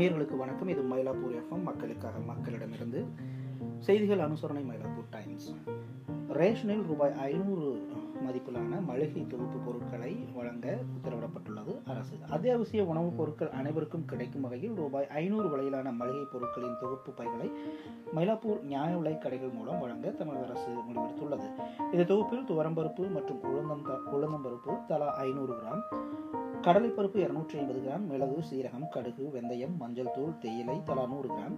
[0.00, 0.68] நேயர்களுக்கு வணக்கம்.
[0.68, 3.04] இது மயிலாப்பூர் எஃப்எம் மக்களுக்காக மக்களிடமிருந்து
[3.78, 5.54] செய்திகள் அனுசரணை மயிலாப்பூர் டைம்ஸ்.
[6.28, 7.88] ரேஷனில் ரூபாய் ஐநூறு
[8.26, 12.16] மதிப்பிலான மளிகை தொகுப்பு பொருட்களை வழங்க உத்தரவிடப்பட்டுள்ளது அரசு.
[12.30, 17.50] அத்தியாவசிய உணவுப் பொருட்கள் அனைவருக்கும் கிடைக்கும் வகையில் ரூபாய் ஐநூறு விலையிலான மளிகை பொருட்களின் தொகுப்பு பைகளை
[18.14, 21.50] மயிலாப்பூர் நியாய விலை கடைகள் மூலம் வழங்க தமிழக அரசு முடிவெடுத்துள்ளது.
[21.92, 25.82] இந்த தொகுப்பில் துவரம்பருப்பு மற்றும் உளுந்தம் உளுந்தம்பருப்பு தலா ஐநூறு கிராம்
[26.64, 31.54] கடலைப்பருப்பு இருநூற்றி ஐம்பது கிராம் மிளகு சீரகம் கடுகு வெந்தயம் மஞ்சள் தூள் தேயிலை தலா நூறு கிராம்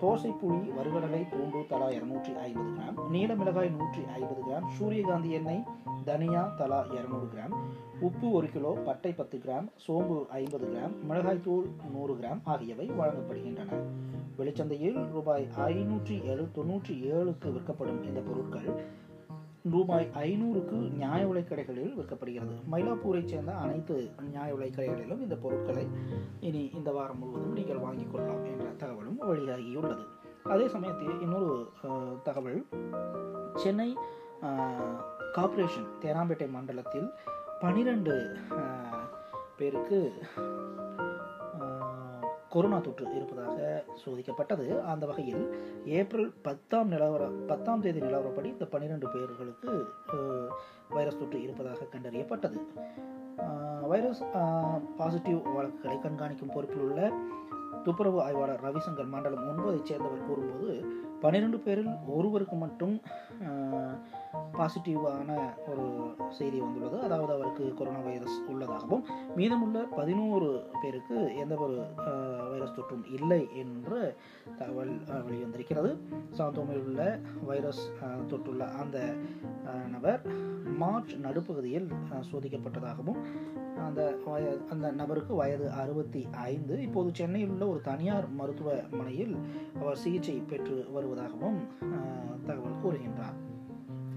[0.00, 5.62] தோசை புளி வறுகடலை பூண்டு தலா இருநூற்றி ஐம்பது கிராம் நீல மிளகாய் நூற்றி ஐம்பது கிராம் சூரியகாந்தி எண்ணெய்
[6.04, 7.54] தனியா தலா இருநூறு கிராம்
[8.00, 13.70] உப்பு ஒரு கிலோ பட்டை பத்து கிராம் சோம்பு ஐம்பது கிராம் மிளகாய்த்தூள் நூறு கிராம் ஆகியவை வழங்கப்படுகின்றன.
[14.36, 18.68] வெளிச்சந்தையில் ரூபாய் ஐநூற்றி ஏழு தொன்னூற்றி ஏழுக்கு விற்கப்படும் இந்த பொருட்கள்
[19.70, 22.54] ரூபாய் ஐநூறுக்கு நியாய விலைக்கடைகளில் விற்கப்படுகிறது.
[22.72, 25.86] மயிலாப்பூரைச் சேர்ந்த அனைத்து நியாய விலைக்கடைகளிலும் இந்த பொருட்களை
[26.40, 30.04] இனி இந்த வாரம் முழுவதும் நீங்கள் வாங்கிக் கொள்ளலாம் என்ற தகவலும் வெளியாகியுள்ளது.
[30.42, 31.70] அதே சமயத்தில் இன்னொரு
[32.22, 32.66] தகவல்.
[33.54, 33.96] சென்னை
[34.42, 34.96] அஹ்,
[35.32, 37.10] கார்ப்பரேஷன் தேனாம்பேட்டை மண்டலத்தில்
[37.60, 38.36] பனிரெண்டு
[39.56, 40.12] பேருக்கு
[42.56, 43.56] கொரோனா தொற்று இருப்பதாக
[44.02, 44.66] சோதிக்கப்பட்டது.
[44.92, 45.42] அந்த வகையில்
[46.00, 49.72] ஏப்ரல் பத்தாம் நிலவர பத்தாம் தேதி நிலவரப்படி இந்த பன்னிரெண்டு பேர்களுக்கு
[50.96, 52.60] வைரஸ் தொற்று இருப்பதாக கண்டறியப்பட்டது.
[53.92, 54.22] வைரஸ்
[54.96, 57.00] பாசிட்டிவ் வழக்குகளை கண்காணிக்கும் பொறுப்பில் உள்ள
[57.84, 60.70] துப்புரவு ஆய்வாளர் ரவிசங்கர் மண்டலம் ஒன்பதைச் சேர்ந்தவர் கூறும்போது
[61.20, 62.94] பன்னிரெண்டு பேரில் ஒருவருக்கு மட்டும்
[64.52, 65.30] பாசிட்டிவான
[65.66, 65.84] ஒரு
[66.30, 67.00] செய்தி வந்துள்ளது.
[67.00, 69.02] அதாவது அவருக்கு கொரோனா வைரஸ் உள்ளதாகவும்
[69.34, 70.48] மீதமுள்ள பதினோரு
[70.82, 73.98] பேருக்கு எந்த ஒரு அஹ், வைரஸ் தொற்றும் இல்லை என்று
[74.56, 74.94] தகவல்
[75.26, 75.90] வெளிவந்திருக்கிறது.
[76.32, 77.00] சாந்தோமில் உள்ள
[77.44, 77.82] வைரஸ்
[78.28, 78.98] தொற்றுள்ள அந்த
[79.88, 80.22] நபர்
[80.78, 83.20] மார்ச் நடுப்பகுதியில் அஹ், சோதிக்கப்பட்டதாகவும்
[83.86, 86.82] அந்த வய அந்த நபருக்கு வயது அறுபத்தி ஐந்து.
[86.82, 89.34] இப்போது சென்னையில் உள்ள ஒரு தனியார் மருத்துவமனையில்
[89.80, 91.58] அவர் சிகிச்சை பெற்று வருவதாகவும்
[92.46, 93.36] தகவல் கூறுகின்றார்.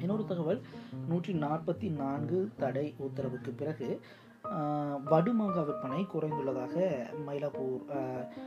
[0.00, 0.62] இன்னொரு தகவல்
[1.08, 4.00] நூற்றி நாற்பத்தி நான்கு தடை உத்தரவுக்கு பிறகு
[5.10, 6.74] வடுமாங்கா விற்பனை குறைந்துள்ளதாக
[7.26, 7.84] மயிலாப்பூர்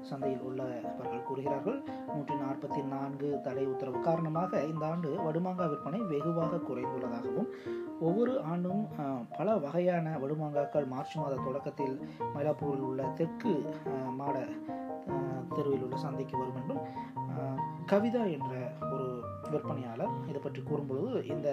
[0.00, 1.82] சந்தையில் உள்ளவர்கள் கூறுகிறார்கள்.
[2.06, 7.48] நூற்றி நாற்பத்தி நான்கு தடை உத்தரவு காரணமாக இந்த ஆண்டு வடுமாங்கா விற்பனை வெகுவாக குறைந்துள்ளதாகவும்
[8.00, 8.88] ஒவ்வொரு ஆண்டும்
[9.36, 12.00] பல வகையான வடுமாங்காக்கள் மார்ச் மாத தொடக்கத்தில்
[12.34, 13.54] மயிலாப்பூரில் உள்ள தெற்கு
[14.12, 14.48] மாட
[15.54, 16.86] தெருவில் உள்ள சந்தைக்கு வரும் என்றும்
[17.86, 19.09] கவிதா என்ற ஒரு
[19.50, 21.48] விற்பனையாளர் இதை பற்றி கூறும்பொழுது இந்த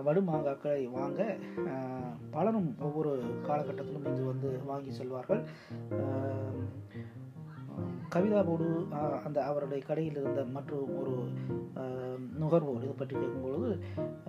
[0.00, 1.20] வடு மாங்காக்களை வாங்க
[2.30, 3.12] பலரும் ஒவ்வொரு
[3.48, 5.40] காலகட்டத்திலும் இங்கு வந்து வாங்கி செல்வார்கள்.
[8.08, 11.12] கவிதா போடு அஹ், அந்த அவருடைய கடையில் இருந்த மற்றும் ஒரு
[11.74, 13.68] அஹ், நுகர்வோர் இதை பற்றி கேட்கும்பொழுது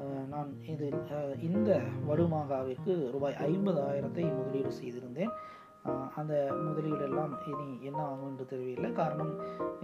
[0.01, 1.69] அஹ், நான் இது அஹ், இந்த
[2.09, 5.33] வடுமாங்காவிற்கு ரூபாய் ஐம்பதாயிரத்தை முதலீடு செய்திருந்தேன்.
[6.15, 8.89] அந்த முதலீடெல்லாம் இனி என்ன ஆகும் என்று தெரியவில்லை.
[8.93, 9.31] காரணம்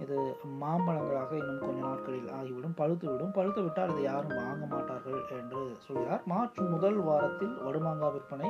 [0.03, 0.17] இது
[0.61, 2.75] மாம்பழங்களாக இன்னும் கொஞ்ச நாட்களில் ஆகிவிடும்.
[2.77, 4.95] பழுத்துவிடும் பழுத்து விட்டால் இதை யாரும் வாங்க மாட்டார்கள்
[5.37, 6.23] என்று சொல்கிறார்.
[6.25, 8.49] மார்ச் முதல் வாரத்தில் வடுமாங்காய் விற்பனை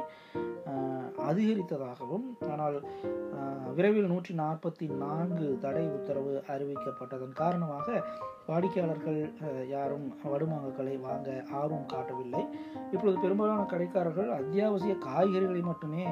[0.69, 2.77] அஹ், அதிகரித்ததாகவும் ஆனால்
[3.35, 7.85] அஹ், விரைவில் நூற்றி நாற்பத்தி நான்கு தடை உத்தரவு அறிவிக்கப்பட்டதன் காரணமாக
[8.47, 10.65] வாடிக்கையாளர்கள் அஹ், யாரும் வடுமாங்காய்களை
[11.01, 12.43] வாங்க ஆர்வம் காட்டவில்லை.
[12.91, 16.05] இப்பொழுது பெரும்பாலான கடைக்காரர்கள் அத்தியாவசிய காய்கறிகளை மட்டுமே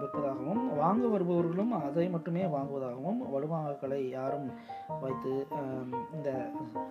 [0.00, 4.46] விற்பதாகவும் வாங்க வருபவர்களும் அதை மட்டுமே வாங்குவதாகவும் வடுமாங்காய்களை யாரும்
[5.02, 5.32] வைத்து
[6.16, 6.28] இந்த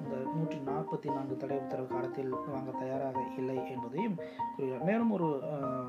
[0.01, 4.17] இந்த நூற்றி நாற்பத்தி நான்கு தடை உத்தரவு காலத்தில் வாங்க தயாராக இல்லை என்பதையும்
[4.55, 4.85] கூறுகிறார்.
[4.89, 5.29] மேலும் ஒரு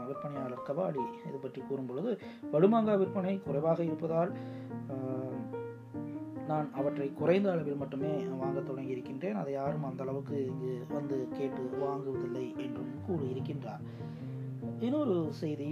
[0.09, 2.12] விற்பனையாளர் கபாடி இது பற்றி கூறும்பொழுது
[2.55, 4.32] வடுமாங்காய் விற்பனை குறைவாக இருப்பதால்
[6.47, 11.62] நான் அவற்றை குறைந்த அளவில் மட்டுமே வாங்க தொடங்கி இருக்கின்றேன் அதை யாரும் அந்த அளவுக்கு இங்கு வந்து கேட்டு
[11.84, 13.84] வாங்குவதில்லை என்றும் கூறியிருக்கின்றார்.
[14.87, 15.71] இன்னொரு செய்தி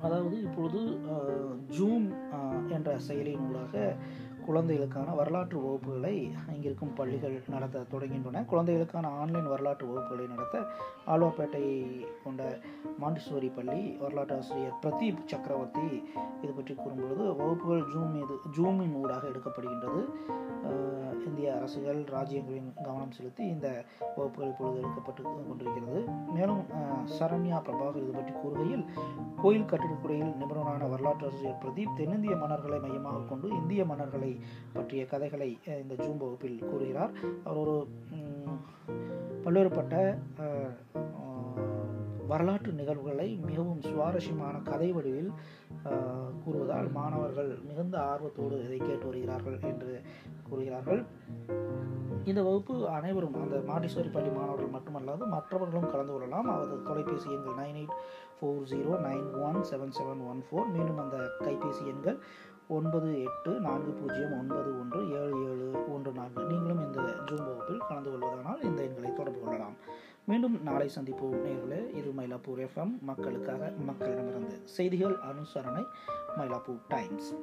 [0.00, 0.80] அதாவது இப்பொழுது
[1.78, 2.06] ஜூம்
[2.68, 3.96] என்ற செயலியின் மூலமாக
[4.46, 6.14] குழந்தைகளுக்கான வரலாற்று வகுப்புகளை
[6.54, 8.44] இங்கிருக்கும் பள்ளிகள் நடத்த தொடங்கின்றன.
[8.52, 10.64] குழந்தைகளுக்கான ஆன்லைன் வரலாற்று வகுப்புகளை நடத்த
[11.12, 11.64] ஆழ்வார்பேட்டை
[12.24, 12.58] கொண்ட
[13.02, 15.88] மாண்டிசோரி பள்ளி வரலாற்று ஆசிரியர் பிரதீப் சக்கரவர்த்தி
[16.42, 20.02] இது பற்றி கூறும்பொழுது வகுப்புகள் ஜூம் மீது ஜூமின் ஊடாக எடுக்கப்படுகின்றது.
[21.26, 23.84] இந்திய அரசுகள் ராஜ்யங்களின் கவனம் செலுத்தி இந்த
[24.16, 26.00] வகுப்புகள் இப்பொழுது எடுக்கப்பட்டு கொண்டிருக்கிறது.
[26.34, 26.62] மேலும்
[27.18, 28.84] சரண்யா பிரபாகர் இது பற்றி கூறுகையில்
[29.42, 34.32] கோயில் கட்டிடத்துறையில் நிபுணரான வரலாற்று ஆசிரியர் பிரதீப் தென்னிந்திய மன்னர்களை மையமாக கொண்டு இந்திய மன்னர்களை
[34.76, 35.50] பற்றிய கதைகளை
[35.82, 37.14] இந்த ஜூம் வகுப்பில் கூறுகிறார்.
[37.48, 37.76] அவர் ஒரு
[39.44, 39.94] பல்வேறுபட்ட
[42.30, 45.28] வரலாற்று நிகழ்வுகளை மிகவும் சுவாரஸ்யமான கதை வடிவில்
[46.44, 49.92] கூறுவதால் மாணவர்கள் மிகுந்த ஆர்வத்தோடு இதை கேட்டு வருகிறார்கள் என்று
[50.48, 51.02] கூறுகிறார்கள்.
[52.30, 56.48] இந்த வகுப்பு அனைவரும் அந்த மாண்டீஸ்வரி பள்ளி மாணவர்கள் மட்டுமல்லாது மற்றவர்களும் கலந்து கொள்ளலாம்.
[56.54, 57.96] அவரது தொலைபேசி எண்கள் nine eight
[58.38, 60.68] four zero nine one seven seven one four.
[60.74, 62.18] மீண்டும் அந்த கைபேசி எண்கள்
[62.68, 66.44] ஒன்பது எட்டு நான்கு பூஜ்ஜியம் ஒன்பது ஒன்று ஏழு ஏழு ஒன்று நான்கு.
[66.44, 69.72] நீங்களும் இந்த ஜூம் வகுப்பில் கலந்து கொள்வதானால் இந்த எண்களை தொடர்பு கொள்ளலாம்.
[70.24, 71.94] மீண்டும் நாளை சந்திப்போம் நேர்களே.
[71.94, 75.84] இது மயிலாப்பூர் எஃப்எம் மக்களுக்காக மக்களிடமிருந்து செய்திகள் அனுசரணை
[76.36, 77.34] மயிலாப்பூர் டைம்ஸ்